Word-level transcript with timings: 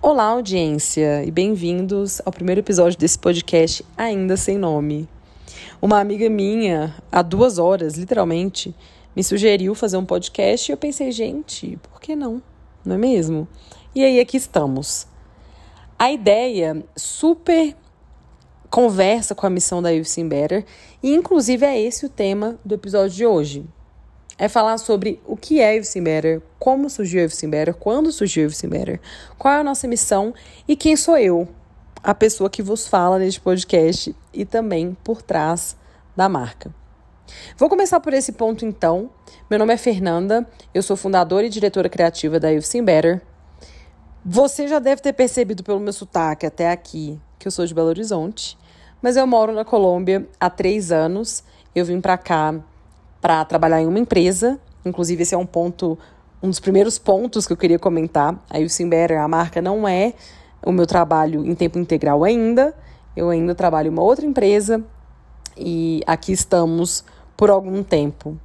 Olá, 0.00 0.26
audiência, 0.26 1.24
e 1.24 1.30
bem-vindos 1.32 2.22
ao 2.24 2.32
primeiro 2.32 2.60
episódio 2.60 2.96
desse 2.96 3.18
podcast 3.18 3.84
Ainda 3.96 4.36
Sem 4.36 4.56
Nome. 4.56 5.08
Uma 5.82 5.98
amiga 5.98 6.30
minha, 6.30 6.94
há 7.10 7.20
duas 7.20 7.58
horas, 7.58 7.96
literalmente, 7.96 8.72
me 9.16 9.24
sugeriu 9.24 9.74
fazer 9.74 9.96
um 9.96 10.04
podcast 10.04 10.70
e 10.70 10.72
eu 10.72 10.76
pensei, 10.76 11.10
gente, 11.10 11.76
por 11.82 12.00
que 12.00 12.14
não? 12.14 12.40
Não 12.84 12.94
é 12.94 12.98
mesmo? 12.98 13.48
E 13.92 14.04
aí 14.04 14.20
aqui 14.20 14.36
estamos. 14.36 15.08
A 15.98 16.12
ideia 16.12 16.84
super 16.94 17.74
conversa 18.70 19.34
com 19.34 19.48
a 19.48 19.50
missão 19.50 19.82
da 19.82 19.90
Seen 20.04 20.28
Better 20.28 20.64
e, 21.02 21.12
inclusive, 21.12 21.66
é 21.66 21.80
esse 21.80 22.06
o 22.06 22.08
tema 22.08 22.56
do 22.64 22.76
episódio 22.76 23.16
de 23.16 23.26
hoje 23.26 23.66
é 24.38 24.48
falar 24.48 24.78
sobre 24.78 25.20
o 25.26 25.36
que 25.36 25.60
é 25.60 25.74
Everything 25.74 26.04
Better, 26.04 26.42
como 26.58 26.88
surgiu 26.88 27.20
Everything 27.20 27.50
Better, 27.50 27.74
quando 27.74 28.12
surgiu 28.12 28.44
Everything 28.44 28.68
Better, 28.68 29.00
qual 29.36 29.54
é 29.54 29.60
a 29.60 29.64
nossa 29.64 29.88
missão 29.88 30.32
e 30.66 30.76
quem 30.76 30.96
sou 30.96 31.18
eu, 31.18 31.48
a 32.02 32.14
pessoa 32.14 32.48
que 32.48 32.62
vos 32.62 32.86
fala 32.86 33.18
neste 33.18 33.40
podcast 33.40 34.14
e 34.32 34.44
também 34.44 34.96
por 35.02 35.20
trás 35.20 35.76
da 36.16 36.28
marca. 36.28 36.72
Vou 37.56 37.68
começar 37.68 38.00
por 38.00 38.14
esse 38.14 38.32
ponto 38.32 38.64
então. 38.64 39.10
Meu 39.50 39.58
nome 39.58 39.74
é 39.74 39.76
Fernanda, 39.76 40.46
eu 40.72 40.82
sou 40.82 40.96
fundadora 40.96 41.44
e 41.44 41.50
diretora 41.50 41.88
criativa 41.88 42.38
da 42.38 42.48
You've 42.48 42.82
Better. 42.82 43.20
Você 44.24 44.68
já 44.68 44.78
deve 44.78 45.02
ter 45.02 45.12
percebido 45.12 45.62
pelo 45.62 45.80
meu 45.80 45.92
sotaque 45.92 46.46
até 46.46 46.70
aqui 46.70 47.20
que 47.38 47.46
eu 47.46 47.52
sou 47.52 47.66
de 47.66 47.74
Belo 47.74 47.88
Horizonte, 47.88 48.58
mas 49.00 49.16
eu 49.16 49.26
moro 49.26 49.52
na 49.52 49.64
Colômbia 49.64 50.28
há 50.40 50.50
três 50.50 50.90
anos. 50.90 51.44
Eu 51.74 51.84
vim 51.84 52.00
para 52.00 52.18
cá 52.18 52.54
para 53.20 53.44
trabalhar 53.44 53.80
em 53.80 53.86
uma 53.86 53.98
empresa. 53.98 54.58
Inclusive, 54.84 55.22
esse 55.22 55.34
é 55.34 55.38
um 55.38 55.46
ponto, 55.46 55.98
um 56.42 56.48
dos 56.48 56.60
primeiros 56.60 56.98
pontos 56.98 57.46
que 57.46 57.52
eu 57.52 57.56
queria 57.56 57.78
comentar. 57.78 58.38
A 58.48 58.58
You've 58.58 58.84
Better, 58.86 59.20
a 59.20 59.28
marca, 59.28 59.60
não 59.60 59.86
é 59.86 60.14
o 60.64 60.72
meu 60.72 60.86
trabalho 60.86 61.44
em 61.46 61.54
tempo 61.54 61.78
integral 61.78 62.24
ainda. 62.24 62.74
Eu 63.16 63.30
ainda 63.30 63.54
trabalho 63.54 63.88
em 63.88 63.90
uma 63.90 64.02
outra 64.02 64.24
empresa 64.24 64.84
e 65.56 66.02
aqui 66.06 66.32
estamos 66.32 67.04
por 67.36 67.50
algum 67.50 67.82
tempo. 67.82 68.38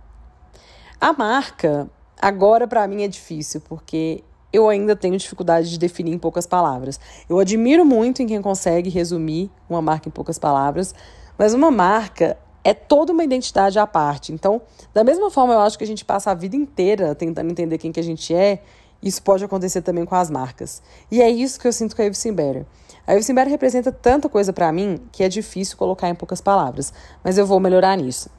A 0.99 1.13
marca, 1.13 1.89
agora 2.19 2.67
para 2.67 2.87
mim 2.87 3.03
é 3.03 3.07
difícil, 3.07 3.61
porque 3.61 4.23
eu 4.51 4.69
ainda 4.69 4.95
tenho 4.95 5.17
dificuldade 5.17 5.69
de 5.69 5.77
definir 5.77 6.13
em 6.13 6.17
poucas 6.17 6.45
palavras. 6.45 6.99
Eu 7.27 7.39
admiro 7.39 7.83
muito 7.83 8.21
em 8.21 8.27
quem 8.27 8.41
consegue 8.41 8.89
resumir 8.89 9.51
uma 9.69 9.81
marca 9.81 10.07
em 10.07 10.11
poucas 10.11 10.39
palavras, 10.39 10.93
mas 11.37 11.53
uma 11.53 11.71
marca 11.71 12.37
é 12.63 12.73
toda 12.73 13.11
uma 13.11 13.23
identidade 13.23 13.77
à 13.77 13.85
parte. 13.85 14.31
Então, 14.31 14.61
da 14.93 15.03
mesma 15.03 15.29
forma, 15.29 15.53
eu 15.53 15.59
acho 15.59 15.77
que 15.77 15.83
a 15.83 15.87
gente 15.87 16.05
passa 16.05 16.31
a 16.31 16.33
vida 16.33 16.55
inteira 16.55 17.13
tentando 17.13 17.51
entender 17.51 17.77
quem 17.77 17.91
que 17.91 17.99
a 17.99 18.03
gente 18.03 18.33
é, 18.33 18.61
isso 19.01 19.21
pode 19.21 19.43
acontecer 19.43 19.81
também 19.81 20.05
com 20.05 20.15
as 20.15 20.29
marcas. 20.29 20.81
E 21.11 21.21
é 21.21 21.29
isso 21.29 21.59
que 21.59 21.67
eu 21.67 21.73
sinto 21.73 21.95
com 21.95 22.01
a 22.01 22.05
Eve 22.05 22.31
Better. 22.31 22.65
A 23.05 23.13
Eve 23.13 23.33
Better 23.33 23.49
representa 23.49 23.91
tanta 23.91 24.29
coisa 24.29 24.53
para 24.53 24.71
mim 24.71 24.97
que 25.11 25.23
é 25.23 25.29
difícil 25.29 25.75
colocar 25.75 26.07
em 26.07 26.15
poucas 26.15 26.39
palavras, 26.39 26.93
mas 27.21 27.37
eu 27.37 27.45
vou 27.45 27.59
melhorar 27.59 27.97
nisso. 27.97 28.29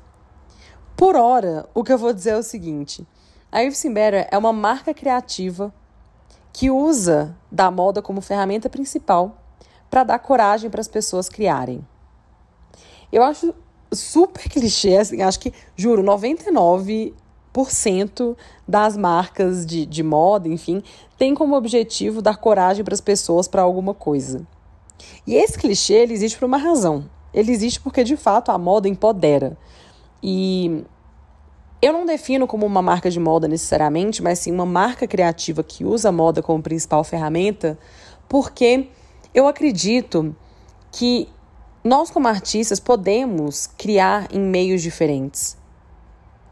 Por 0.96 1.16
hora, 1.16 1.68
o 1.74 1.84
que 1.84 1.92
eu 1.92 1.98
vou 1.98 2.14
dizer 2.14 2.30
é 2.30 2.38
o 2.38 2.42
seguinte: 2.42 3.06
a 3.52 3.62
Eve 3.62 3.90
Better 3.90 4.26
é 4.30 4.38
uma 4.38 4.52
marca 4.52 4.94
criativa 4.94 5.72
que 6.50 6.70
usa 6.70 7.36
da 7.52 7.70
moda 7.70 8.00
como 8.00 8.22
ferramenta 8.22 8.70
principal 8.70 9.36
para 9.90 10.04
dar 10.04 10.18
coragem 10.18 10.70
para 10.70 10.80
as 10.80 10.88
pessoas 10.88 11.28
criarem. 11.28 11.86
Eu 13.12 13.22
acho 13.22 13.54
super 13.92 14.48
clichê, 14.48 14.96
assim, 14.96 15.22
acho 15.22 15.40
que, 15.40 15.52
juro, 15.76 16.02
99% 16.02 18.36
das 18.66 18.96
marcas 18.96 19.64
de, 19.64 19.86
de 19.86 20.02
moda, 20.02 20.48
enfim, 20.48 20.82
tem 21.16 21.34
como 21.34 21.56
objetivo 21.56 22.20
dar 22.20 22.36
coragem 22.36 22.84
para 22.84 22.94
as 22.94 23.00
pessoas 23.00 23.46
para 23.46 23.62
alguma 23.62 23.94
coisa. 23.94 24.44
E 25.26 25.34
esse 25.34 25.58
clichê, 25.58 25.94
ele 25.94 26.14
existe 26.14 26.38
por 26.38 26.46
uma 26.46 26.58
razão. 26.58 27.08
Ele 27.32 27.50
existe 27.50 27.80
porque, 27.80 28.04
de 28.04 28.16
fato, 28.16 28.50
a 28.50 28.58
moda 28.58 28.88
empodera. 28.88 29.56
E 30.22 30.84
eu 31.82 31.92
não 31.92 32.06
defino 32.06 32.46
como 32.46 32.64
uma 32.64 32.80
marca 32.80 33.10
de 33.10 33.20
moda 33.20 33.46
necessariamente, 33.46 34.22
mas 34.22 34.38
sim 34.38 34.50
uma 34.50 34.64
marca 34.64 35.06
criativa 35.06 35.62
que 35.62 35.84
usa 35.84 36.08
a 36.08 36.12
moda 36.12 36.42
como 36.42 36.62
principal 36.62 37.04
ferramenta, 37.04 37.78
porque 38.28 38.88
eu 39.34 39.46
acredito 39.46 40.34
que 40.90 41.28
nós, 41.84 42.10
como 42.10 42.26
artistas, 42.26 42.80
podemos 42.80 43.66
criar 43.66 44.26
em 44.32 44.40
meios 44.40 44.80
diferentes. 44.80 45.54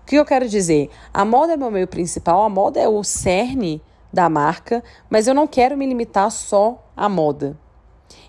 O 0.02 0.06
que 0.06 0.16
eu 0.16 0.26
quero 0.26 0.46
dizer? 0.46 0.90
A 1.12 1.24
moda 1.24 1.54
é 1.54 1.56
meu 1.56 1.70
meio 1.70 1.88
principal, 1.88 2.42
a 2.42 2.50
moda 2.50 2.78
é 2.78 2.86
o 2.86 3.02
cerne 3.02 3.80
da 4.12 4.28
marca, 4.28 4.84
mas 5.08 5.26
eu 5.26 5.34
não 5.34 5.46
quero 5.46 5.74
me 5.74 5.86
limitar 5.86 6.30
só 6.30 6.84
à 6.94 7.08
moda. 7.08 7.58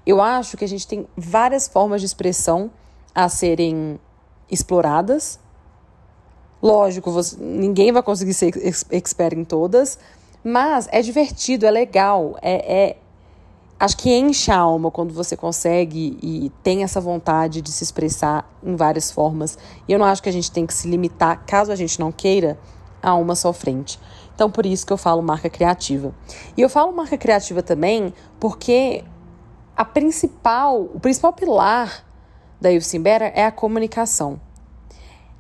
Eu 0.05 0.21
acho 0.21 0.55
que 0.55 0.63
a 0.63 0.67
gente 0.67 0.87
tem 0.87 1.05
várias 1.17 1.67
formas 1.67 1.99
de 1.99 2.07
expressão 2.07 2.71
a 3.13 3.27
serem 3.27 3.99
exploradas. 4.49 5.39
Lógico, 6.61 7.11
você, 7.11 7.35
ninguém 7.37 7.91
vai 7.91 8.01
conseguir 8.01 8.33
ser 8.33 8.53
expert 8.91 9.37
em 9.37 9.43
todas, 9.43 9.99
mas 10.41 10.87
é 10.89 11.01
divertido, 11.01 11.65
é 11.65 11.71
legal, 11.71 12.37
é, 12.41 12.53
é, 12.83 12.97
acho 13.83 13.97
que 13.97 14.09
enche 14.09 14.49
a 14.49 14.57
alma 14.57 14.89
quando 14.89 15.13
você 15.13 15.35
consegue 15.35 16.17
e 16.23 16.49
tem 16.63 16.83
essa 16.83 17.01
vontade 17.01 17.61
de 17.61 17.69
se 17.69 17.83
expressar 17.83 18.49
em 18.63 18.77
várias 18.77 19.11
formas. 19.11 19.57
E 19.85 19.91
eu 19.91 19.99
não 19.99 20.05
acho 20.05 20.23
que 20.23 20.29
a 20.29 20.31
gente 20.31 20.49
tem 20.49 20.66
que 20.66 20.73
se 20.73 20.88
limitar, 20.88 21.44
caso 21.45 21.69
a 21.69 21.75
gente 21.75 21.99
não 21.99 22.09
queira, 22.09 22.57
a 23.01 23.13
uma 23.16 23.35
só 23.35 23.51
frente. 23.51 23.99
Então, 24.33 24.49
por 24.49 24.66
isso 24.66 24.85
que 24.85 24.94
eu 24.94 24.97
falo 24.97 25.21
marca 25.21 25.49
criativa. 25.49 26.16
E 26.55 26.61
eu 26.61 26.69
falo 26.69 26.94
marca 26.94 27.17
criativa 27.17 27.61
também 27.61 28.13
porque 28.39 29.03
a 29.75 29.83
principal, 29.83 30.83
o 30.83 31.00
principal 31.01 31.33
pilar 31.33 32.05
da 32.61 32.69
Better 32.69 33.33
é 33.35 33.45
a 33.45 33.51
comunicação. 33.51 34.39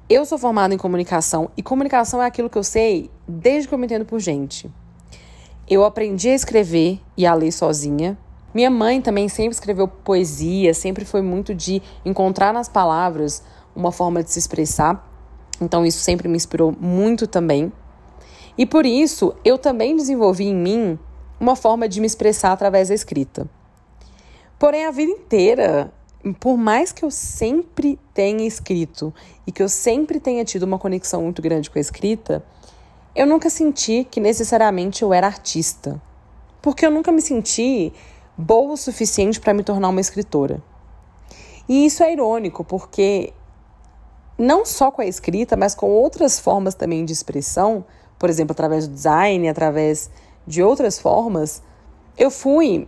Eu 0.09 0.25
sou 0.25 0.37
formada 0.37 0.73
em 0.73 0.77
comunicação 0.77 1.49
e 1.55 1.63
comunicação 1.63 2.21
é 2.21 2.25
aquilo 2.25 2.49
que 2.49 2.57
eu 2.57 2.63
sei 2.63 3.09
desde 3.25 3.69
que 3.69 3.73
eu 3.73 3.79
me 3.79 3.85
entendo 3.85 4.03
por 4.03 4.19
gente. 4.19 4.69
Eu 5.65 5.85
aprendi 5.85 6.27
a 6.27 6.35
escrever 6.35 6.99
e 7.15 7.25
a 7.25 7.33
ler 7.33 7.53
sozinha. 7.53 8.17
Minha 8.53 8.69
mãe 8.69 9.01
também 9.01 9.27
sempre 9.27 9.53
escreveu 9.53 9.87
poesia, 9.87 10.73
sempre 10.73 11.05
foi 11.05 11.21
muito 11.21 11.55
de 11.55 11.81
encontrar 12.05 12.53
nas 12.53 12.69
palavras 12.69 13.43
uma 13.75 13.91
forma 13.91 14.23
de 14.23 14.31
se 14.31 14.39
expressar. 14.39 15.09
Então 15.59 15.85
isso 15.85 15.99
sempre 15.99 16.27
me 16.27 16.35
inspirou 16.35 16.75
muito 16.79 17.25
também. 17.25 17.71
E 18.57 18.65
por 18.65 18.85
isso 18.85 19.33
eu 19.43 19.57
também 19.57 19.95
desenvolvi 19.95 20.45
em 20.45 20.55
mim 20.55 20.99
uma 21.39 21.55
forma 21.55 21.87
de 21.89 21.99
me 21.99 22.07
expressar 22.07 22.51
através 22.51 22.89
da 22.89 22.93
escrita. 22.93 23.49
Porém, 24.59 24.85
a 24.85 24.91
vida 24.91 25.11
inteira, 25.11 25.91
por 26.39 26.55
mais 26.55 26.91
que 26.91 27.03
eu 27.03 27.11
sempre 27.11 27.99
tenha 28.13 28.47
escrito 28.47 29.13
e 29.45 29.51
que 29.51 29.61
eu 29.61 29.67
sempre 29.67 30.19
tenha 30.19 30.45
tido 30.45 30.63
uma 30.63 30.79
conexão 30.79 31.23
muito 31.23 31.41
grande 31.41 31.69
com 31.69 31.77
a 31.77 31.81
escrita, 31.81 32.45
eu 33.15 33.27
nunca 33.27 33.49
senti 33.49 34.07
que 34.09 34.21
necessariamente 34.21 35.03
eu 35.03 35.13
era 35.13 35.27
artista. 35.27 36.01
Porque 36.61 36.85
eu 36.85 36.91
nunca 36.91 37.11
me 37.11 37.21
senti 37.21 37.91
boa 38.37 38.73
o 38.73 38.77
suficiente 38.77 39.39
para 39.39 39.53
me 39.53 39.63
tornar 39.63 39.89
uma 39.89 40.01
escritora. 40.01 40.61
E 41.67 41.85
isso 41.85 42.03
é 42.03 42.11
irônico, 42.11 42.63
porque 42.63 43.33
não 44.37 44.65
só 44.65 44.91
com 44.91 45.01
a 45.01 45.05
escrita, 45.05 45.55
mas 45.55 45.75
com 45.75 45.89
outras 45.89 46.39
formas 46.39 46.75
também 46.75 47.05
de 47.05 47.13
expressão, 47.13 47.85
por 48.19 48.29
exemplo, 48.29 48.51
através 48.51 48.87
do 48.87 48.93
design, 48.93 49.47
através 49.47 50.09
de 50.45 50.61
outras 50.61 50.99
formas, 50.99 51.61
eu 52.17 52.29
fui 52.29 52.87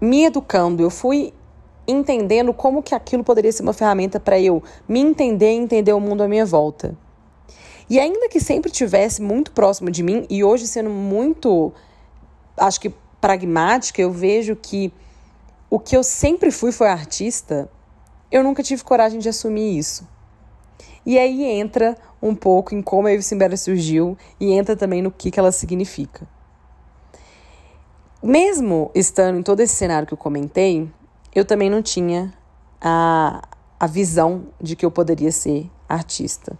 me 0.00 0.24
educando, 0.24 0.82
eu 0.82 0.90
fui 0.90 1.32
entendendo 1.86 2.52
como 2.54 2.82
que 2.82 2.94
aquilo 2.94 3.24
poderia 3.24 3.50
ser 3.50 3.62
uma 3.62 3.72
ferramenta 3.72 4.20
para 4.20 4.38
eu 4.38 4.62
me 4.88 5.00
entender 5.00 5.52
e 5.52 5.56
entender 5.56 5.92
o 5.92 6.00
mundo 6.00 6.22
à 6.22 6.28
minha 6.28 6.46
volta. 6.46 6.96
E 7.90 7.98
ainda 7.98 8.28
que 8.28 8.40
sempre 8.40 8.70
tivesse 8.70 9.20
muito 9.20 9.52
próximo 9.52 9.90
de 9.90 10.02
mim 10.02 10.26
e 10.30 10.44
hoje 10.44 10.66
sendo 10.66 10.90
muito, 10.90 11.72
acho 12.56 12.80
que 12.80 12.92
pragmática, 13.22 14.02
eu 14.02 14.10
vejo 14.10 14.56
que 14.56 14.92
o 15.70 15.78
que 15.78 15.96
eu 15.96 16.02
sempre 16.02 16.50
fui 16.50 16.72
foi 16.72 16.88
artista, 16.88 17.70
eu 18.30 18.42
nunca 18.42 18.64
tive 18.64 18.82
coragem 18.82 19.20
de 19.20 19.28
assumir 19.28 19.78
isso. 19.78 20.06
E 21.06 21.18
aí 21.18 21.44
entra 21.44 21.96
um 22.20 22.34
pouco 22.34 22.74
em 22.74 22.82
como 22.82 23.06
a 23.06 23.12
Eve 23.12 23.22
Simbera 23.22 23.56
surgiu 23.56 24.18
e 24.40 24.52
entra 24.52 24.76
também 24.76 25.00
no 25.00 25.10
que, 25.10 25.30
que 25.30 25.38
ela 25.38 25.52
significa. 25.52 26.28
Mesmo 28.20 28.90
estando 28.94 29.38
em 29.38 29.42
todo 29.42 29.60
esse 29.60 29.74
cenário 29.74 30.06
que 30.06 30.14
eu 30.14 30.18
comentei, 30.18 30.90
eu 31.34 31.44
também 31.44 31.70
não 31.70 31.80
tinha 31.80 32.34
a, 32.80 33.42
a 33.78 33.86
visão 33.86 34.48
de 34.60 34.74
que 34.76 34.84
eu 34.84 34.90
poderia 34.90 35.30
ser 35.30 35.70
artista. 35.88 36.58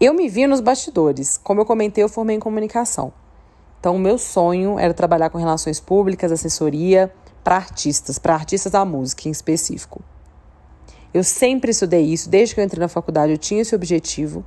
Eu 0.00 0.12
me 0.12 0.28
vi 0.28 0.46
nos 0.46 0.60
bastidores. 0.60 1.38
Como 1.38 1.60
eu 1.60 1.64
comentei, 1.64 2.02
eu 2.02 2.08
formei 2.08 2.36
em 2.36 2.40
comunicação. 2.40 3.12
Então, 3.84 3.96
o 3.96 3.98
meu 3.98 4.16
sonho 4.16 4.78
era 4.78 4.94
trabalhar 4.94 5.28
com 5.28 5.36
relações 5.36 5.78
públicas, 5.78 6.32
assessoria 6.32 7.12
para 7.44 7.56
artistas, 7.56 8.18
para 8.18 8.32
artistas 8.32 8.72
da 8.72 8.82
música 8.82 9.28
em 9.28 9.30
específico. 9.30 10.02
Eu 11.12 11.22
sempre 11.22 11.70
estudei 11.70 12.00
isso, 12.00 12.30
desde 12.30 12.54
que 12.54 12.62
eu 12.62 12.64
entrei 12.64 12.80
na 12.80 12.88
faculdade 12.88 13.32
eu 13.32 13.36
tinha 13.36 13.60
esse 13.60 13.74
objetivo. 13.74 14.42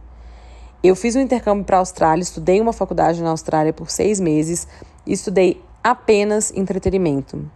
Eu 0.84 0.95
fiz 0.95 1.16
um 1.16 1.19
intercâmbio 1.19 1.63
para 1.63 1.78
a 1.78 1.80
Austrália, 1.81 2.24
estudei 2.24 2.60
uma 2.60 2.74
faculdade 2.74 3.22
na 3.22 3.30
Austrália 3.30 3.72
por 3.72 3.92
seis 3.92 4.19
meses 4.19 4.68
e 5.06 5.13
estudei 5.13 5.62
apenas 5.84 6.51
entretenimento. 6.56 7.48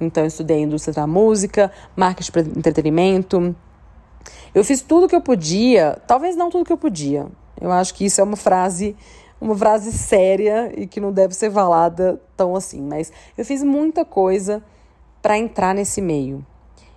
Então, 0.00 0.24
eu 0.24 0.26
estudei 0.26 0.62
indústria 0.62 0.92
da 0.92 1.06
música, 1.06 1.70
marketing 1.94 2.32
para 2.32 2.40
entretenimento. 2.42 3.54
Eu 4.52 4.64
fiz 4.64 4.82
tudo 4.82 5.06
que 5.06 5.14
eu 5.14 5.22
podia, 5.22 6.02
talvez 6.04 6.34
não 6.34 6.50
tudo 6.50 6.64
que 6.64 6.72
eu 6.72 6.76
podia. 6.76 7.28
Eu 7.60 7.70
acho 7.70 7.94
que 7.94 8.04
isso 8.04 8.20
é 8.20 8.24
uma 8.24 8.36
frase, 8.36 8.96
uma 9.40 9.56
frase 9.56 9.92
séria 9.92 10.72
e 10.76 10.86
que 10.86 11.00
não 11.00 11.12
deve 11.12 11.34
ser 11.34 11.50
falada 11.50 12.20
tão 12.36 12.56
assim, 12.56 12.80
mas 12.80 13.12
eu 13.36 13.44
fiz 13.44 13.62
muita 13.62 14.04
coisa 14.04 14.62
para 15.22 15.38
entrar 15.38 15.74
nesse 15.74 16.00
meio. 16.00 16.44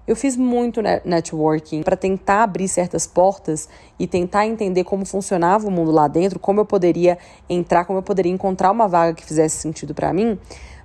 Eu 0.08 0.16
fiz 0.16 0.36
muito 0.36 0.82
networking 0.82 1.84
para 1.84 1.96
tentar 1.96 2.44
abrir 2.44 2.68
certas 2.68 3.06
portas 3.06 3.70
e 4.00 4.08
tentar 4.08 4.48
entender 4.48 4.84
como 4.84 5.06
funcionava 5.06 5.68
o 5.68 5.72
mundo 5.72 5.92
lá 5.92 6.08
dentro, 6.08 6.40
como 6.40 6.60
eu 6.60 6.66
poderia 6.66 7.18
entrar, 7.48 7.86
como 7.86 8.00
eu 8.00 8.04
poderia 8.04 8.32
encontrar 8.32 8.72
uma 8.72 8.88
vaga 8.88 9.14
que 9.14 9.24
fizesse 9.24 9.58
sentido 9.58 9.94
para 9.94 10.12
mim, 10.12 10.38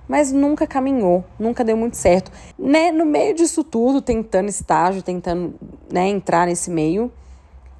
mas 0.06 0.30
nunca 0.30 0.66
caminhou, 0.66 1.24
nunca 1.38 1.64
deu 1.64 1.76
muito 1.76 1.96
certo. 1.96 2.30
Né? 2.58 2.92
No 2.92 3.04
meio 3.06 3.34
disso 3.34 3.64
tudo, 3.64 4.00
tentando 4.00 4.48
estágio, 4.48 5.02
tentando 5.02 5.54
né, 5.90 6.06
entrar 6.08 6.46
nesse 6.46 6.70
meio, 6.70 7.10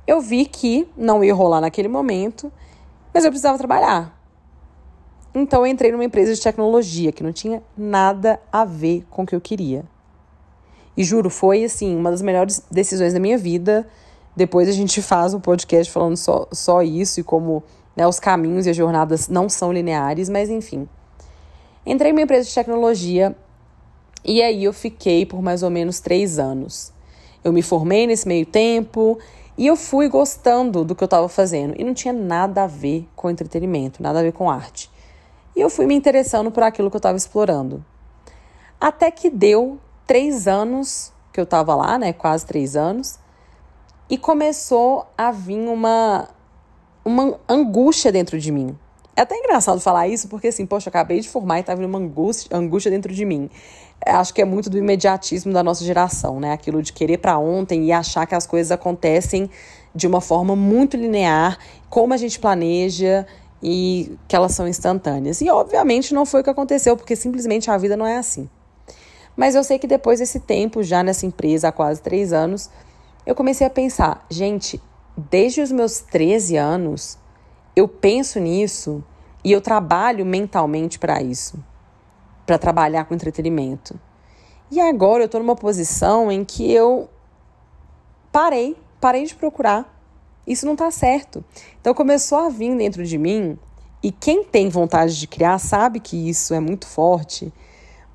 eu 0.07 0.21
vi 0.21 0.47
que 0.47 0.89
não 0.97 1.23
ia 1.23 1.35
rolar 1.35 1.61
naquele 1.61 1.89
momento, 1.89 2.51
mas 3.17 3.25
eu 3.25 3.31
precisava 3.31 3.57
trabalhar. 3.57 4.15
Então 5.35 5.61
eu 5.61 5.67
entrei 5.67 5.91
numa 5.91 6.05
empresa 6.05 6.35
de 6.35 6.41
tecnologia 6.41 7.11
que 7.11 7.23
não 7.23 7.33
tinha 7.33 7.63
nada 7.75 8.39
a 8.53 8.63
ver 8.63 9.07
com 9.09 9.23
o 9.23 9.27
que 9.27 9.35
eu 9.35 9.41
queria. 9.41 9.85
E 10.95 11.03
juro, 11.03 11.31
foi 11.31 11.65
assim, 11.65 11.97
uma 11.97 12.11
das 12.11 12.21
melhores 12.21 12.63
decisões 12.71 13.15
da 13.15 13.19
minha 13.19 13.39
vida. 13.39 13.89
Depois 14.37 14.69
a 14.69 14.73
gente 14.73 15.01
faz 15.01 15.33
um 15.33 15.41
podcast 15.41 15.91
falando 15.91 16.19
só, 16.19 16.47
só 16.53 16.83
isso 16.83 17.21
e 17.21 17.23
como 17.23 17.65
né, 17.97 18.07
os 18.07 18.21
caminhos 18.21 18.67
e 18.67 18.71
as 18.71 18.77
jornadas 18.77 19.29
não 19.29 19.49
são 19.49 19.73
lineares, 19.73 20.29
mas 20.29 20.51
enfim. 20.51 20.87
Entrei 21.87 22.13
numa 22.13 22.21
empresa 22.21 22.47
de 22.47 22.55
tecnologia 22.55 23.35
e 24.23 24.43
aí 24.43 24.65
eu 24.65 24.75
fiquei 24.75 25.25
por 25.25 25.41
mais 25.41 25.63
ou 25.63 25.71
menos 25.71 26.01
três 26.01 26.39
anos. 26.39 26.93
Eu 27.43 27.51
me 27.51 27.63
formei 27.63 28.07
nesse 28.07 28.29
meio 28.29 28.45
tempo 28.45 29.19
e 29.59 29.67
eu 29.67 29.77
fui 29.77 30.09
gostando 30.09 30.85
do 30.85 30.95
que 30.95 31.03
eu 31.03 31.07
estava 31.07 31.29
fazendo. 31.29 31.75
E 31.79 31.85
não 31.85 31.95
tinha 31.95 32.13
nada 32.13 32.65
a 32.65 32.67
ver 32.67 33.09
com 33.17 33.31
entretenimento, 33.31 34.03
nada 34.03 34.21
a 34.21 34.23
ver 34.23 34.33
com 34.33 34.51
arte. 34.51 34.91
E 35.55 35.61
eu 35.61 35.71
fui 35.71 35.87
me 35.87 35.95
interessando 35.95 36.51
por 36.51 36.63
aquilo 36.63 36.91
que 36.91 36.97
eu 36.97 36.99
estava 36.99 37.17
explorando. 37.17 37.85
Até 38.79 39.11
que 39.11 39.31
deu 39.31 39.81
três 40.07 40.47
anos 40.47 41.13
que 41.33 41.41
eu 41.41 41.45
estava 41.45 41.75
lá, 41.75 41.99
né? 41.99 42.13
Quase 42.13 42.45
três 42.45 42.77
anos. 42.77 43.19
E 44.11 44.19
começou 44.19 45.07
a 45.17 45.31
vir 45.33 45.67
uma, 45.67 46.29
uma 47.03 47.41
angústia 47.49 48.13
dentro 48.13 48.39
de 48.39 48.53
mim. 48.53 48.79
É 49.17 49.23
até 49.23 49.35
engraçado 49.35 49.81
falar 49.81 50.07
isso, 50.07 50.29
porque 50.29 50.49
assim, 50.49 50.67
poxa, 50.67 50.91
acabei 50.91 51.21
de 51.21 51.29
formar 51.29 51.61
e 51.61 51.63
tá 51.63 51.75
vindo 51.75 51.87
uma 51.87 51.99
angústia, 51.99 52.55
angústia 52.55 52.91
dentro 52.91 53.15
de 53.15 53.25
mim. 53.25 53.49
Acho 54.05 54.33
que 54.33 54.41
é 54.41 54.45
muito 54.45 54.71
do 54.71 54.79
imediatismo 54.79 55.53
da 55.53 55.63
nossa 55.63 55.85
geração, 55.85 56.39
né? 56.39 56.53
Aquilo 56.53 56.83
de 56.83 56.93
querer 56.93 57.19
para 57.19 57.39
ontem 57.39 57.87
e 57.87 57.93
achar 57.93 58.27
que 58.27 58.35
as 58.35 58.47
coisas 58.47 58.71
acontecem 58.71 59.51
de 59.95 60.07
uma 60.07 60.21
forma 60.21 60.55
muito 60.55 60.97
linear, 60.97 61.59
como 61.89 62.13
a 62.13 62.17
gente 62.17 62.39
planeja 62.39 63.27
e 63.63 64.17
que 64.29 64.37
elas 64.37 64.53
são 64.53 64.69
instantâneas. 64.69 65.41
E 65.41 65.51
obviamente 65.51 66.15
não 66.15 66.27
foi 66.27 66.41
o 66.41 66.45
que 66.45 66.51
aconteceu, 66.51 66.97
porque 66.97 67.17
simplesmente 67.17 67.71
a 67.71 67.79
vida 67.79 67.97
não 67.97 68.07
é 68.07 68.19
assim. 68.19 68.49
Mas 69.37 69.55
eu 69.55 69.65
sei 69.65 69.79
que 69.79 69.87
depois 69.87 70.19
desse 70.19 70.41
tempo, 70.41 70.83
já 70.83 71.03
nessa 71.03 71.27
empresa 71.27 71.69
há 71.69 71.73
quase 71.73 72.01
três 72.01 72.33
anos, 72.33 72.71
eu 73.27 73.35
comecei 73.35 73.67
a 73.67 73.71
pensar, 73.71 74.25
gente, 74.31 74.81
desde 75.17 75.61
os 75.61 75.73
meus 75.73 75.99
13 75.99 76.57
anos, 76.57 77.19
eu 77.75 77.89
penso 77.89 78.39
nisso 78.39 79.05
e 79.45 79.53
eu 79.53 79.61
trabalho 79.61 80.25
mentalmente 80.25 80.99
para 80.99 81.23
isso, 81.23 81.59
para 82.47 82.59
trabalhar 82.59 83.05
com 83.05 83.15
entretenimento. 83.15 83.99
E 84.71 84.81
agora 84.81 85.25
eu 85.25 85.27
estou 85.27 85.41
numa 85.41 85.57
posição 85.57 86.31
em 86.31 86.45
que 86.45 86.73
eu 86.73 87.11
parei, 88.33 88.77
parei 89.01 89.25
de 89.25 89.35
procurar. 89.35 89.93
Isso 90.47 90.65
não 90.65 90.73
está 90.75 90.91
certo. 90.91 91.45
Então 91.81 91.93
começou 91.93 92.39
a 92.39 92.49
vir 92.49 92.77
dentro 92.77 93.05
de 93.05 93.19
mim, 93.19 93.59
e 94.03 94.13
quem 94.13 94.45
tem 94.45 94.69
vontade 94.69 95.19
de 95.19 95.27
criar 95.27 95.59
sabe 95.59 95.99
que 95.99 96.29
isso 96.29 96.55
é 96.55 96.61
muito 96.61 96.87
forte 96.87 97.53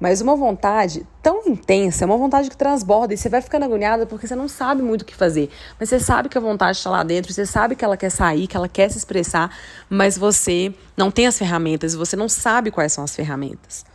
mas 0.01 0.19
uma 0.19 0.36
vontade 0.36 1.06
tão 1.22 1.44
intensa, 1.45 2.07
uma 2.07 2.18
vontade 2.18 2.50
que 2.50 2.57
transborda 2.57 3.13
e 3.13 3.18
você 3.18 3.30
vai 3.30 3.39
ficando 3.39 3.66
agoniada 3.66 4.07
porque 4.07 4.25
você 4.25 4.36
não 4.36 4.48
sabe 4.48 4.81
muito 4.81 5.04
o 5.04 5.06
que 5.06 5.16
fazer. 5.16 5.48
Mas 5.80 5.89
você 5.89 6.00
sabe 6.00 6.27
que 6.27 6.36
a 6.39 6.42
vontade 6.42 6.80
está 6.80 6.89
lá 6.89 7.04
dentro, 7.04 7.31
você 7.31 7.45
sabe 7.45 7.75
que 7.75 7.86
ela 7.86 7.95
quer 7.95 8.10
sair, 8.10 8.48
que 8.48 8.57
ela 8.57 8.68
quer 8.68 8.89
se 8.89 8.98
expressar, 8.98 9.56
mas 9.88 10.18
você 10.18 10.74
não 10.98 11.12
tem 11.12 11.27
as 11.27 11.38
ferramentas 11.38 11.94
você 11.94 12.16
não 12.16 12.27
sabe 12.27 12.72
quais 12.72 12.92
são 12.92 13.04
as 13.04 13.16
ferramentas. 13.16 13.86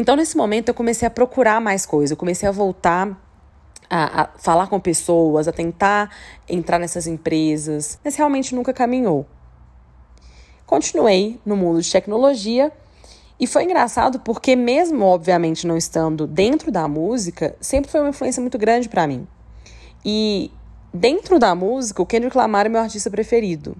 Então, 0.00 0.16
nesse 0.16 0.34
momento, 0.34 0.70
eu 0.70 0.74
comecei 0.74 1.06
a 1.06 1.10
procurar 1.10 1.60
mais 1.60 1.84
coisas, 1.84 2.10
eu 2.10 2.16
comecei 2.16 2.48
a 2.48 2.52
voltar 2.52 3.20
a, 3.90 4.22
a, 4.22 4.28
falar 4.38 4.66
com 4.68 4.80
pessoas, 4.80 5.46
a 5.46 5.52
tentar 5.52 6.10
entrar 6.48 6.78
nessas 6.78 7.06
empresas, 7.06 7.98
mas 8.02 8.16
realmente 8.16 8.54
nunca 8.54 8.72
caminhou. 8.72 9.26
Continuei 10.64 11.38
no 11.44 11.54
mundo 11.54 11.82
de 11.82 11.92
tecnologia 11.92 12.72
e 13.38 13.46
foi 13.46 13.64
engraçado 13.64 14.20
porque, 14.20 14.56
mesmo 14.56 15.04
obviamente 15.04 15.66
não 15.66 15.76
estando 15.76 16.26
dentro 16.26 16.72
da 16.72 16.88
música, 16.88 17.54
sempre 17.60 17.90
foi 17.90 18.00
uma 18.00 18.08
influência 18.08 18.40
muito 18.40 18.56
grande 18.56 18.88
para 18.88 19.06
mim. 19.06 19.28
E 20.02 20.50
dentro 20.94 21.38
da 21.38 21.54
música, 21.54 22.00
o 22.00 22.06
Kendrick 22.06 22.34
Lamar 22.34 22.64
é 22.64 22.70
meu 22.70 22.80
artista 22.80 23.10
preferido. 23.10 23.76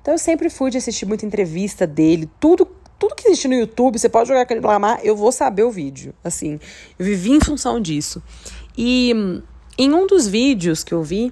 Então 0.00 0.14
eu 0.14 0.18
sempre 0.18 0.48
fui 0.48 0.70
de 0.70 0.78
assistir 0.78 1.04
muita 1.04 1.26
entrevista 1.26 1.86
dele, 1.86 2.30
tudo 2.40 2.66
tudo 3.04 3.14
que 3.14 3.28
existe 3.28 3.46
no 3.48 3.54
YouTube, 3.54 3.98
você 3.98 4.08
pode 4.08 4.28
jogar 4.28 4.46
Kendrick 4.46 4.66
Lamar, 4.66 4.98
eu 5.02 5.14
vou 5.14 5.30
saber 5.30 5.62
o 5.62 5.70
vídeo. 5.70 6.14
Assim, 6.24 6.58
eu 6.98 7.04
vivi 7.04 7.32
em 7.32 7.40
função 7.40 7.78
disso. 7.78 8.22
E 8.76 9.12
em 9.76 9.92
um 9.92 10.06
dos 10.06 10.26
vídeos 10.26 10.82
que 10.82 10.94
eu 10.94 11.02
vi, 11.02 11.30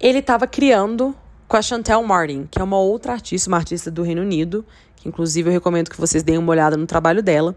ele 0.00 0.20
estava 0.20 0.46
criando 0.46 1.14
com 1.46 1.58
a 1.58 1.62
Chantel 1.62 2.02
Martin, 2.02 2.48
que 2.50 2.58
é 2.58 2.64
uma 2.64 2.78
outra 2.78 3.12
artista, 3.12 3.50
uma 3.50 3.58
artista 3.58 3.90
do 3.90 4.02
Reino 4.02 4.22
Unido, 4.22 4.64
que 4.96 5.06
inclusive 5.06 5.50
eu 5.50 5.52
recomendo 5.52 5.90
que 5.90 6.00
vocês 6.00 6.22
deem 6.22 6.38
uma 6.38 6.50
olhada 6.50 6.78
no 6.78 6.86
trabalho 6.86 7.22
dela. 7.22 7.54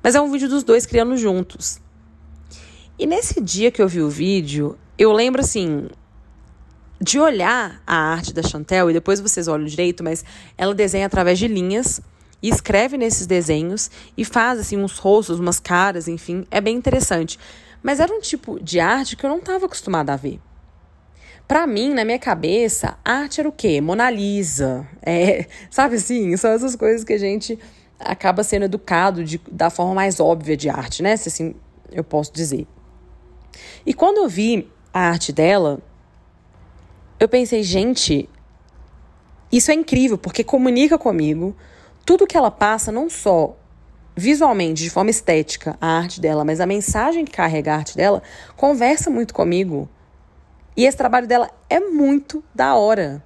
Mas 0.00 0.14
é 0.14 0.20
um 0.20 0.30
vídeo 0.30 0.48
dos 0.48 0.62
dois 0.62 0.86
criando 0.86 1.16
juntos. 1.16 1.80
E 2.96 3.04
nesse 3.04 3.40
dia 3.40 3.72
que 3.72 3.82
eu 3.82 3.88
vi 3.88 4.00
o 4.00 4.08
vídeo, 4.08 4.78
eu 4.96 5.12
lembro 5.12 5.40
assim 5.40 5.88
de 7.00 7.18
olhar 7.18 7.82
a 7.84 7.96
arte 7.96 8.32
da 8.32 8.42
Chantel, 8.42 8.90
e 8.90 8.92
depois 8.92 9.18
vocês 9.18 9.48
olham 9.48 9.66
direito, 9.66 10.04
mas 10.04 10.24
ela 10.56 10.72
desenha 10.72 11.06
através 11.06 11.36
de 11.36 11.48
linhas 11.48 12.00
e 12.44 12.48
escreve 12.50 12.98
nesses 12.98 13.26
desenhos 13.26 13.90
e 14.18 14.22
faz 14.22 14.60
assim 14.60 14.76
uns 14.76 14.98
rostos, 14.98 15.40
umas 15.40 15.58
caras, 15.58 16.08
enfim, 16.08 16.46
é 16.50 16.60
bem 16.60 16.76
interessante. 16.76 17.38
Mas 17.82 18.00
era 18.00 18.12
um 18.12 18.20
tipo 18.20 18.62
de 18.62 18.78
arte 18.78 19.16
que 19.16 19.24
eu 19.24 19.30
não 19.30 19.38
estava 19.38 19.64
acostumada 19.64 20.12
a 20.12 20.16
ver. 20.16 20.38
Para 21.48 21.66
mim, 21.66 21.94
na 21.94 22.04
minha 22.04 22.18
cabeça, 22.18 22.98
arte 23.02 23.40
era 23.40 23.48
o 23.48 23.52
quê? 23.52 23.80
Mona 23.80 24.10
Lisa. 24.10 24.86
É, 25.06 25.46
sabe 25.70 25.96
assim? 25.96 26.36
São 26.36 26.50
essas 26.50 26.76
coisas 26.76 27.02
que 27.02 27.14
a 27.14 27.18
gente 27.18 27.58
acaba 27.98 28.44
sendo 28.44 28.66
educado 28.66 29.24
de, 29.24 29.40
da 29.50 29.70
forma 29.70 29.94
mais 29.94 30.20
óbvia 30.20 30.54
de 30.54 30.68
arte, 30.68 31.02
né? 31.02 31.16
Se 31.16 31.30
assim 31.30 31.54
eu 31.90 32.04
posso 32.04 32.30
dizer. 32.30 32.66
E 33.86 33.94
quando 33.94 34.18
eu 34.18 34.28
vi 34.28 34.70
a 34.92 35.00
arte 35.08 35.32
dela, 35.32 35.80
eu 37.18 37.26
pensei, 37.26 37.62
gente, 37.62 38.28
isso 39.50 39.70
é 39.70 39.74
incrível, 39.74 40.18
porque 40.18 40.44
comunica 40.44 40.98
comigo 40.98 41.56
tudo 42.04 42.26
que 42.26 42.36
ela 42.36 42.50
passa, 42.50 42.92
não 42.92 43.08
só 43.08 43.56
visualmente, 44.16 44.82
de 44.82 44.90
forma 44.90 45.10
estética, 45.10 45.76
a 45.80 45.98
arte 45.98 46.20
dela, 46.20 46.44
mas 46.44 46.60
a 46.60 46.66
mensagem 46.66 47.24
que 47.24 47.32
carrega 47.32 47.72
a 47.72 47.76
arte 47.76 47.96
dela, 47.96 48.22
conversa 48.56 49.10
muito 49.10 49.34
comigo. 49.34 49.88
E 50.76 50.84
esse 50.84 50.96
trabalho 50.96 51.26
dela 51.26 51.50
é 51.68 51.80
muito 51.80 52.42
da 52.54 52.74
hora. 52.74 53.24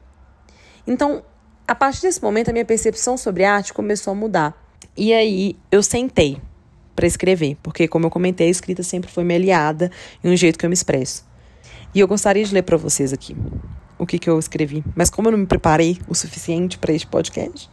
Então, 0.86 1.22
a 1.66 1.74
partir 1.74 2.02
desse 2.02 2.22
momento, 2.22 2.48
a 2.48 2.52
minha 2.52 2.64
percepção 2.64 3.16
sobre 3.16 3.44
arte 3.44 3.74
começou 3.74 4.12
a 4.12 4.14
mudar. 4.14 4.54
E 4.96 5.12
aí, 5.12 5.56
eu 5.70 5.82
sentei 5.82 6.40
para 6.96 7.06
escrever, 7.06 7.56
porque, 7.62 7.86
como 7.86 8.06
eu 8.06 8.10
comentei, 8.10 8.48
a 8.48 8.50
escrita 8.50 8.82
sempre 8.82 9.10
foi 9.10 9.24
minha 9.24 9.38
aliada 9.38 9.90
e 10.22 10.28
um 10.28 10.36
jeito 10.36 10.58
que 10.58 10.64
eu 10.64 10.70
me 10.70 10.74
expresso. 10.74 11.26
E 11.94 12.00
eu 12.00 12.08
gostaria 12.08 12.44
de 12.44 12.52
ler 12.52 12.62
para 12.62 12.76
vocês 12.76 13.12
aqui 13.12 13.36
o 13.98 14.06
que, 14.06 14.18
que 14.18 14.28
eu 14.28 14.38
escrevi. 14.38 14.84
Mas, 14.94 15.10
como 15.10 15.28
eu 15.28 15.32
não 15.32 15.38
me 15.38 15.46
preparei 15.46 15.98
o 16.08 16.14
suficiente 16.14 16.78
para 16.78 16.92
este 16.92 17.06
podcast, 17.06 17.70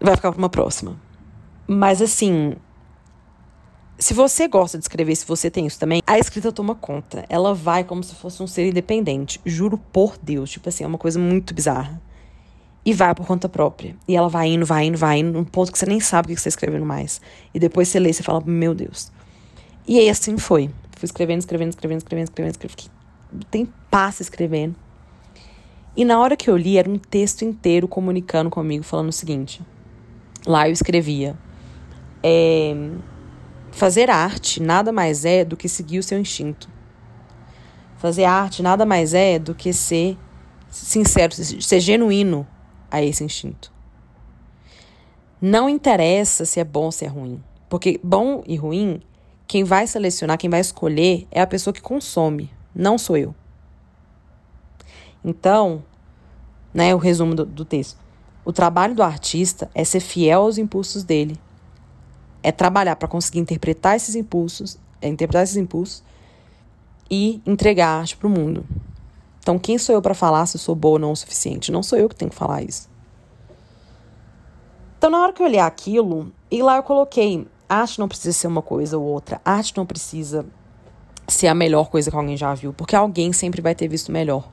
vai 0.00 0.16
ficar 0.16 0.32
para 0.32 0.38
uma 0.38 0.48
próxima. 0.48 0.96
Mas, 1.66 2.00
assim, 2.00 2.54
se 3.98 4.14
você 4.14 4.46
gosta 4.46 4.78
de 4.78 4.84
escrever, 4.84 5.16
se 5.16 5.26
você 5.26 5.50
tem 5.50 5.66
isso 5.66 5.78
também, 5.78 6.02
a 6.06 6.18
escrita 6.18 6.52
toma 6.52 6.74
conta. 6.74 7.24
Ela 7.28 7.52
vai 7.52 7.82
como 7.82 8.02
se 8.02 8.14
fosse 8.14 8.42
um 8.42 8.46
ser 8.46 8.68
independente. 8.68 9.40
Juro 9.44 9.76
por 9.76 10.16
Deus. 10.22 10.50
Tipo 10.50 10.68
assim, 10.68 10.84
é 10.84 10.86
uma 10.86 10.98
coisa 10.98 11.18
muito 11.18 11.52
bizarra. 11.52 12.00
E 12.84 12.94
vai 12.94 13.14
por 13.14 13.26
conta 13.26 13.48
própria. 13.48 13.96
E 14.06 14.16
ela 14.16 14.28
vai 14.28 14.48
indo, 14.48 14.64
vai 14.64 14.86
indo, 14.86 14.96
vai 14.96 15.18
indo, 15.18 15.32
num 15.32 15.44
ponto 15.44 15.72
que 15.72 15.78
você 15.78 15.84
nem 15.84 16.00
sabe 16.00 16.32
o 16.32 16.34
que 16.34 16.40
você 16.40 16.48
está 16.48 16.56
escrevendo 16.56 16.86
mais. 16.86 17.20
E 17.52 17.58
depois 17.58 17.88
você 17.88 17.98
lê 17.98 18.10
e 18.10 18.14
você 18.14 18.22
fala, 18.22 18.40
meu 18.46 18.74
Deus. 18.74 19.10
E 19.86 19.98
aí 19.98 20.08
assim 20.08 20.38
foi. 20.38 20.70
Fui 20.96 21.04
escrevendo, 21.04 21.40
escrevendo, 21.40 21.70
escrevendo, 21.70 21.98
escrevendo, 21.98 22.28
escrevendo, 22.28 22.52
escrevendo. 22.52 22.90
Tem 23.50 23.68
passo 23.90 24.22
escrevendo. 24.22 24.74
E 25.96 26.04
na 26.04 26.18
hora 26.20 26.36
que 26.36 26.48
eu 26.48 26.56
li, 26.56 26.78
era 26.78 26.88
um 26.88 26.98
texto 26.98 27.44
inteiro 27.44 27.88
comunicando 27.88 28.48
comigo, 28.48 28.84
falando 28.84 29.08
o 29.08 29.12
seguinte. 29.12 29.60
Lá 30.48 30.68
eu 30.68 30.72
escrevia. 30.72 31.38
É 32.22 32.74
Fazer 33.78 34.10
arte 34.10 34.60
nada 34.60 34.90
mais 34.90 35.24
é 35.24 35.44
do 35.44 35.56
que 35.56 35.68
seguir 35.68 36.00
o 36.00 36.02
seu 36.02 36.18
instinto. 36.18 36.68
Fazer 37.96 38.24
arte 38.24 38.60
nada 38.60 38.84
mais 38.84 39.14
é 39.14 39.38
do 39.38 39.54
que 39.54 39.72
ser 39.72 40.18
sincero, 40.68 41.32
ser 41.32 41.78
genuíno 41.78 42.44
a 42.90 43.00
esse 43.00 43.22
instinto. 43.22 43.72
Não 45.40 45.68
interessa 45.68 46.44
se 46.44 46.58
é 46.58 46.64
bom 46.64 46.86
ou 46.86 46.92
se 46.92 47.04
é 47.04 47.08
ruim. 47.08 47.40
Porque 47.68 48.00
bom 48.02 48.42
e 48.46 48.56
ruim, 48.56 49.00
quem 49.46 49.62
vai 49.62 49.86
selecionar, 49.86 50.38
quem 50.38 50.50
vai 50.50 50.60
escolher 50.60 51.28
é 51.30 51.40
a 51.40 51.46
pessoa 51.46 51.72
que 51.72 51.80
consome, 51.80 52.50
não 52.74 52.98
sou 52.98 53.16
eu. 53.16 53.34
Então, 55.24 55.84
né, 56.74 56.92
o 56.94 56.98
resumo 56.98 57.34
do, 57.34 57.46
do 57.46 57.64
texto. 57.64 58.07
O 58.48 58.52
trabalho 58.52 58.94
do 58.94 59.02
artista 59.02 59.70
é 59.74 59.84
ser 59.84 60.00
fiel 60.00 60.40
aos 60.40 60.56
impulsos 60.56 61.04
dele. 61.04 61.38
É 62.42 62.50
trabalhar 62.50 62.96
para 62.96 63.06
conseguir 63.06 63.40
interpretar 63.40 63.94
esses 63.94 64.14
impulsos, 64.14 64.78
é 65.02 65.08
interpretar 65.08 65.42
esses 65.42 65.58
impulsos 65.58 66.02
e 67.10 67.42
entregar 67.44 67.88
a 67.88 68.00
arte 68.00 68.16
para 68.16 68.26
o 68.26 68.30
mundo. 68.30 68.64
Então, 69.38 69.58
quem 69.58 69.76
sou 69.76 69.94
eu 69.94 70.00
para 70.00 70.14
falar 70.14 70.46
se 70.46 70.56
eu 70.56 70.60
sou 70.60 70.74
boa 70.74 70.94
ou 70.94 70.98
não 70.98 71.12
o 71.12 71.16
suficiente? 71.16 71.70
Não 71.70 71.82
sou 71.82 71.98
eu 71.98 72.08
que 72.08 72.14
tenho 72.14 72.30
que 72.30 72.36
falar 72.38 72.62
isso. 72.62 72.88
Então, 74.96 75.10
na 75.10 75.20
hora 75.20 75.34
que 75.34 75.42
eu 75.42 75.46
olhar 75.46 75.66
aquilo, 75.66 76.32
e 76.50 76.62
lá 76.62 76.78
eu 76.78 76.82
coloquei: 76.82 77.46
arte 77.68 77.98
não 77.98 78.08
precisa 78.08 78.32
ser 78.32 78.46
uma 78.46 78.62
coisa 78.62 78.96
ou 78.96 79.04
outra, 79.04 79.42
arte 79.44 79.76
não 79.76 79.84
precisa 79.84 80.46
ser 81.28 81.48
a 81.48 81.54
melhor 81.54 81.90
coisa 81.90 82.10
que 82.10 82.16
alguém 82.16 82.34
já 82.34 82.54
viu, 82.54 82.72
porque 82.72 82.96
alguém 82.96 83.30
sempre 83.30 83.60
vai 83.60 83.74
ter 83.74 83.88
visto 83.88 84.10
melhor. 84.10 84.48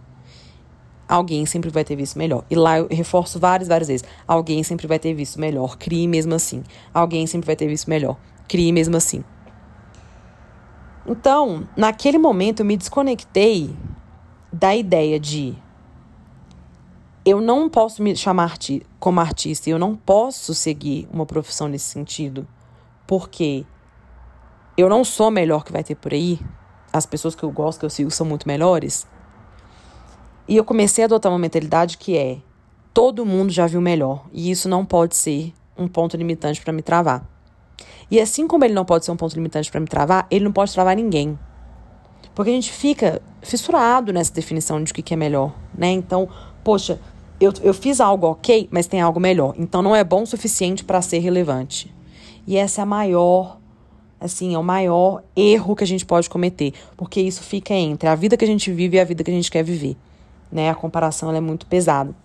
Alguém 1.08 1.46
sempre 1.46 1.70
vai 1.70 1.84
ter 1.84 1.96
visto 1.96 2.18
melhor. 2.18 2.44
E 2.50 2.56
lá 2.56 2.80
eu 2.80 2.88
reforço 2.90 3.40
várias, 3.40 3.68
várias 3.68 3.88
vezes. 3.88 4.06
Alguém 4.28 4.64
sempre 4.64 4.88
vai 4.88 4.98
ter 4.98 5.14
visto 5.14 5.40
melhor. 5.40 5.78
Crie 5.78 6.08
mesmo 6.08 6.34
assim. 6.34 6.64
Alguém 6.94 7.28
sempre 7.28 7.46
vai 7.46 7.56
ter 7.56 7.68
visto 7.68 7.88
melhor. 7.90 8.18
Crie 8.48 8.72
mesmo 8.72 8.98
assim. 8.98 9.24
Então, 11.08 11.68
naquele 11.78 12.18
momento 12.18 12.62
eu 12.62 12.66
me 12.66 12.76
desconectei 12.76 13.76
da 14.52 14.76
ideia 14.76 15.20
de 15.20 15.56
eu 17.24 17.42
não 17.42 17.70
posso 17.70 18.02
me 18.02 18.16
chamar 18.16 18.58
como 19.00 19.20
artista, 19.20 19.70
eu 19.70 19.80
não 19.80 19.96
posso 19.96 20.54
seguir 20.54 21.08
uma 21.12 21.26
profissão 21.26 21.68
nesse 21.68 21.86
sentido, 21.86 22.48
porque 23.06 23.66
eu 24.78 24.88
não 24.88 25.04
sou 25.04 25.32
melhor 25.32 25.64
que 25.64 25.72
vai 25.72 25.84
ter 25.84 25.96
por 25.96 26.14
aí. 26.14 26.40
As 26.94 27.06
pessoas 27.06 27.36
que 27.36 27.44
eu 27.44 27.52
gosto, 27.52 27.80
que 27.80 27.86
eu 27.86 27.90
sigo, 27.90 28.12
são 28.12 28.26
muito 28.26 28.48
melhores. 28.48 29.08
E 30.48 30.56
eu 30.56 30.64
comecei 30.64 31.04
a 31.04 31.08
adotar 31.08 31.32
uma 31.32 31.40
mentalidade 31.40 31.98
que 31.98 32.18
é: 32.18 32.38
todo 32.94 33.26
mundo 33.26 33.52
já 33.52 33.68
viu 33.68 33.82
melhor, 33.82 34.26
e 34.32 34.52
isso 34.52 34.70
não 34.70 34.86
pode 34.86 35.16
ser 35.16 35.54
um 35.78 35.88
ponto 35.88 36.16
limitante 36.16 36.62
para 36.62 36.74
me 36.74 36.82
travar. 36.82 37.28
E 38.10 38.20
assim 38.20 38.48
como 38.48 38.64
ele 38.64 38.74
não 38.74 38.86
pode 38.86 39.06
ser 39.06 39.12
um 39.12 39.18
ponto 39.18 39.34
limitante 39.34 39.72
para 39.72 39.80
me 39.80 39.88
travar, 39.88 40.28
ele 40.30 40.46
não 40.46 40.52
pode 40.52 40.72
travar 40.72 40.96
ninguém. 40.96 41.38
Porque 42.36 42.52
a 42.52 42.54
gente 42.54 42.72
fica 42.72 43.22
fissurado 43.42 44.12
nessa 44.14 44.34
definição 44.34 44.84
de 44.84 44.92
o 44.92 44.96
que 44.96 45.14
é 45.14 45.18
melhor, 45.18 45.54
né? 45.76 45.90
Então, 45.90 46.30
poxa, 46.64 47.00
eu, 47.40 47.54
eu 47.62 47.74
fiz 47.74 48.00
algo 48.00 48.28
ok, 48.28 48.68
mas 48.72 48.88
tem 48.88 49.02
algo 49.02 49.20
melhor. 49.20 49.56
Então 49.58 49.82
não 49.82 49.96
é 49.96 50.04
bom 50.04 50.24
o 50.24 50.28
suficiente 50.28 50.84
para 50.84 51.02
ser 51.02 51.20
relevante. 51.20 51.94
E 52.46 52.58
essa 52.58 52.82
é 52.82 52.84
a 52.84 52.86
maior, 52.86 53.58
assim, 54.20 54.54
é 54.54 54.60
o 54.60 54.64
maior 54.64 55.24
erro 55.36 55.76
que 55.76 55.84
a 55.84 55.88
gente 55.88 56.06
pode 56.06 56.30
cometer. 56.30 56.74
Porque 56.96 57.20
isso 57.22 57.42
fica 57.42 57.74
entre 57.74 58.08
a 58.08 58.16
vida 58.16 58.38
que 58.38 58.46
a 58.46 58.48
gente 58.48 58.72
vive 58.72 58.98
e 58.98 59.00
a 59.00 59.04
vida 59.04 59.24
que 59.24 59.32
a 59.32 59.34
gente 59.34 59.50
quer 59.50 59.64
viver. 59.64 59.98
Né? 60.56 60.70
A 60.70 60.74
comparação 60.74 61.36
é 61.36 61.42
muito 61.42 61.66
pesada. 61.66 62.16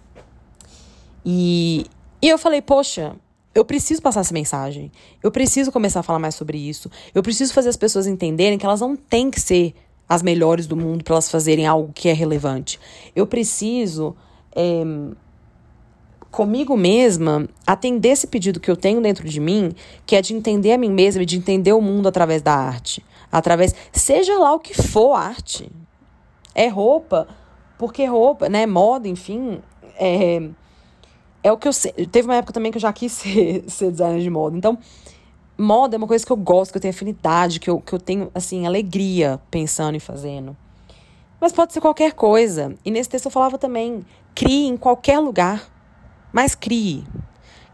E, 1.26 1.84
e 2.22 2.28
eu 2.28 2.38
falei, 2.38 2.62
poxa, 2.62 3.16
eu 3.52 3.64
preciso 3.64 4.00
passar 4.00 4.20
essa 4.20 4.32
mensagem. 4.32 4.92
Eu 5.20 5.32
preciso 5.32 5.72
começar 5.72 5.98
a 5.98 6.02
falar 6.04 6.20
mais 6.20 6.36
sobre 6.36 6.56
isso. 6.56 6.88
Eu 7.12 7.24
preciso 7.24 7.52
fazer 7.52 7.70
as 7.70 7.76
pessoas 7.76 8.06
entenderem 8.06 8.56
que 8.56 8.64
elas 8.64 8.80
não 8.80 8.94
têm 8.94 9.32
que 9.32 9.40
ser 9.40 9.74
as 10.08 10.22
melhores 10.22 10.68
do 10.68 10.76
mundo 10.76 11.02
para 11.02 11.14
elas 11.14 11.28
fazerem 11.28 11.66
algo 11.66 11.92
que 11.92 12.08
é 12.08 12.12
relevante. 12.12 12.78
Eu 13.16 13.26
preciso, 13.26 14.14
é, 14.54 14.84
comigo 16.30 16.76
mesma, 16.76 17.48
atender 17.66 18.10
esse 18.10 18.28
pedido 18.28 18.60
que 18.60 18.70
eu 18.70 18.76
tenho 18.76 19.00
dentro 19.00 19.28
de 19.28 19.40
mim, 19.40 19.72
que 20.06 20.14
é 20.14 20.22
de 20.22 20.34
entender 20.34 20.70
a 20.70 20.78
mim 20.78 20.92
mesma 20.92 21.24
e 21.24 21.26
de 21.26 21.36
entender 21.36 21.72
o 21.72 21.80
mundo 21.80 22.06
através 22.06 22.42
da 22.42 22.54
arte. 22.54 23.04
Através, 23.32 23.74
seja 23.92 24.38
lá 24.38 24.54
o 24.54 24.60
que 24.60 24.80
for 24.80 25.14
arte. 25.14 25.68
É 26.54 26.68
roupa, 26.68 27.26
porque 27.80 28.04
roupa, 28.04 28.46
né? 28.46 28.66
Moda, 28.66 29.08
enfim. 29.08 29.62
É, 29.98 30.50
é 31.42 31.50
o 31.50 31.56
que 31.56 31.66
eu 31.66 31.72
sei. 31.72 31.92
Teve 31.92 32.28
uma 32.28 32.36
época 32.36 32.52
também 32.52 32.70
que 32.70 32.76
eu 32.76 32.82
já 32.82 32.92
quis 32.92 33.10
ser, 33.16 33.64
ser 33.68 33.90
designer 33.90 34.20
de 34.20 34.28
moda. 34.28 34.54
Então, 34.54 34.78
moda 35.56 35.96
é 35.96 35.98
uma 35.98 36.06
coisa 36.06 36.24
que 36.24 36.30
eu 36.30 36.36
gosto, 36.36 36.72
que 36.72 36.76
eu 36.76 36.82
tenho 36.82 36.92
afinidade, 36.92 37.58
que 37.58 37.70
eu, 37.70 37.80
que 37.80 37.94
eu 37.94 37.98
tenho, 37.98 38.30
assim, 38.34 38.66
alegria 38.66 39.40
pensando 39.50 39.96
e 39.96 40.00
fazendo. 40.00 40.54
Mas 41.40 41.52
pode 41.52 41.72
ser 41.72 41.80
qualquer 41.80 42.12
coisa. 42.12 42.74
E 42.84 42.90
nesse 42.90 43.08
texto 43.08 43.24
eu 43.24 43.30
falava 43.30 43.56
também: 43.56 44.04
crie 44.34 44.66
em 44.66 44.76
qualquer 44.76 45.18
lugar. 45.18 45.66
Mas 46.30 46.54
crie. 46.54 47.02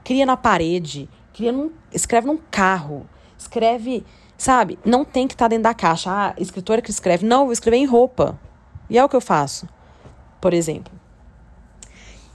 Cria 0.04 0.24
na 0.24 0.36
parede. 0.36 1.10
Cria 1.34 1.50
num, 1.50 1.72
escreve 1.92 2.28
num 2.28 2.38
carro. 2.48 3.04
Escreve, 3.36 4.06
sabe? 4.38 4.78
Não 4.84 5.04
tem 5.04 5.26
que 5.26 5.34
estar 5.34 5.46
tá 5.46 5.48
dentro 5.48 5.64
da 5.64 5.74
caixa. 5.74 6.12
Ah, 6.12 6.34
escritora 6.38 6.80
que 6.80 6.92
escreve. 6.92 7.26
Não, 7.26 7.46
vou 7.46 7.52
escrever 7.52 7.78
em 7.78 7.86
roupa. 7.86 8.38
E 8.88 8.96
é 8.96 9.04
o 9.04 9.08
que 9.08 9.16
eu 9.16 9.20
faço. 9.20 9.66
Por 10.46 10.54
exemplo. 10.54 10.92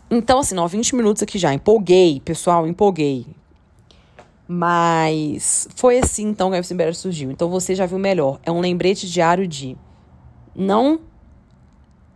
Então, 0.10 0.40
assim, 0.40 0.58
ó, 0.58 0.68
20 0.68 0.98
minutos 0.98 1.24
aqui 1.24 1.40
já. 1.40 1.54
Empolguei, 1.54 2.20
pessoal, 2.20 2.68
empolguei. 2.68 3.26
Mas 4.46 5.66
foi 5.78 5.98
assim, 5.98 6.28
então, 6.28 6.50
que 6.50 6.58
a 6.58 6.60
Epstein 6.60 6.94
surgiu. 6.94 7.32
Então, 7.32 7.50
você 7.50 7.74
já 7.74 7.86
viu 7.86 7.98
melhor. 7.98 8.38
É 8.44 8.52
um 8.52 8.60
lembrete 8.60 9.10
diário 9.10 9.48
de 9.48 9.78
não 10.54 11.00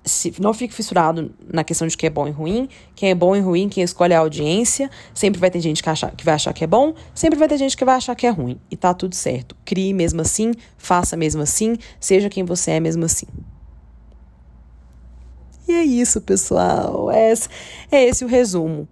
se, 0.04 0.34
não 0.38 0.54
fique 0.54 0.74
fissurado 0.74 1.34
na 1.50 1.64
questão 1.64 1.88
de 1.88 1.96
que 1.96 2.06
é 2.06 2.10
bom 2.10 2.28
e 2.28 2.32
ruim. 2.32 2.68
Quem 2.94 3.12
é 3.12 3.16
bom 3.16 3.34
e 3.34 3.40
ruim, 3.40 3.70
quem 3.70 3.82
escolhe 3.82 4.14
a 4.14 4.20
audiência. 4.20 4.92
Sempre 5.14 5.40
vai 5.40 5.50
ter 5.50 5.62
gente 5.62 5.82
que, 5.82 5.90
acha, 5.90 6.12
que 6.12 6.26
vai 6.26 6.34
achar 6.34 6.52
que 6.52 6.66
é 6.66 6.68
bom, 6.68 6.94
sempre 7.14 7.40
vai 7.40 7.48
ter 7.48 7.58
gente 7.58 7.78
que 7.78 7.86
vai 7.86 7.96
achar 7.96 8.14
que 8.16 8.28
é 8.28 8.32
ruim. 8.32 8.60
E 8.70 8.76
tá 8.76 8.94
tudo 8.94 9.16
certo. 9.16 9.56
Crie 9.64 9.94
mesmo 9.94 10.20
assim, 10.20 10.52
faça 10.78 11.16
mesmo 11.16 11.42
assim, 11.42 11.78
seja 12.02 12.30
quem 12.30 12.44
você 12.44 12.72
é 12.72 12.80
mesmo 12.82 13.06
assim. 13.06 13.28
E 15.68 15.74
é 15.74 15.84
isso, 15.84 16.22
pessoal. 16.22 17.10
É 17.12 17.32
esse, 17.32 17.50
é 17.92 18.04
esse 18.04 18.24
o 18.24 18.28
resumo. 18.28 18.88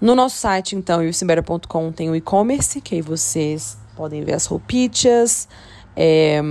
No 0.00 0.14
nosso 0.14 0.36
site, 0.36 0.76
então, 0.76 1.02
ilcimbera.com 1.02 1.92
tem 1.92 2.10
o 2.10 2.16
e-commerce, 2.16 2.80
que 2.80 2.96
aí 2.96 3.00
vocês 3.00 3.78
podem 3.96 4.22
ver 4.22 4.34
as 4.34 4.44
roupitas, 4.44 5.48
é, 5.96 6.42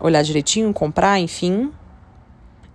olhar 0.00 0.22
direitinho, 0.22 0.72
comprar, 0.72 1.18
enfim. 1.20 1.70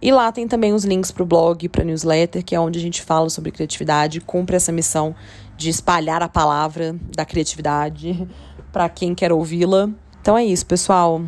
E 0.01 0.12
lá 0.12 0.31
tem 0.31 0.48
também 0.48 0.74
os 0.74 0.86
links 0.86 1.12
para 1.12 1.24
o 1.24 1.25
blog, 1.25 1.67
para 1.67 1.84
newsletter, 1.84 2.43
que 2.43 2.55
é 2.55 2.60
onde 2.60 2.79
a 2.79 2.81
gente 2.81 3.01
fala 3.01 3.29
sobre 3.29 3.51
criatividade, 3.51 4.22
cumpre 4.22 4.55
essa 4.55 4.72
missão 4.72 5.13
de 5.58 5.69
espalhar 5.69 6.24
a 6.24 6.29
palavra 6.29 6.96
da 7.15 7.25
criatividade 7.25 8.27
para 8.72 8.88
quem 8.88 9.13
quer 9.13 9.31
ouvi-la. 9.31 9.89
Então 10.22 10.38
é 10.38 10.46
isso, 10.46 10.65
pessoal. 10.65 11.22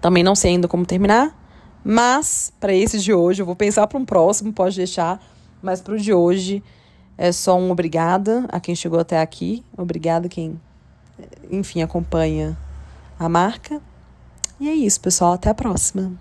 Também 0.00 0.22
não 0.22 0.34
sei 0.34 0.52
ainda 0.52 0.68
como 0.68 0.84
terminar, 0.84 1.34
mas, 1.84 2.52
para 2.60 2.74
esse 2.74 2.98
de 2.98 3.12
hoje, 3.12 3.42
eu 3.42 3.46
vou 3.46 3.56
pensar 3.56 3.86
para 3.86 3.98
um 3.98 4.04
próximo, 4.04 4.52
pode 4.52 4.76
deixar. 4.76 5.22
Mas 5.62 5.80
para 5.80 5.94
o 5.94 5.98
de 5.98 6.12
hoje, 6.12 6.62
é 7.16 7.32
só 7.32 7.58
um 7.58 7.70
obrigada 7.70 8.46
a 8.48 8.60
quem 8.60 8.74
chegou 8.74 8.98
até 8.98 9.20
aqui. 9.20 9.64
Obrigada 9.76 10.28
quem, 10.28 10.60
enfim, 11.50 11.82
acompanha 11.82 12.56
a 13.18 13.28
marca. 13.28 13.80
E 14.58 14.68
é 14.68 14.74
isso, 14.74 15.00
pessoal. 15.00 15.32
Até 15.32 15.50
a 15.50 15.54
próxima. 15.54 16.12